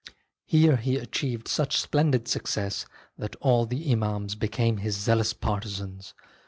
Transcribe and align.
Here 0.47 0.77
he 0.77 0.95
achieved 0.97 1.47
such 1.47 1.79
splendid 1.79 2.27
success 2.27 2.87
that 3.19 3.35
all 3.35 3.67
the 3.67 3.91
Imams 3.91 4.33
became 4.33 4.77
his 4.77 4.97
zealous 4.97 5.31
partisans. 5.31 6.15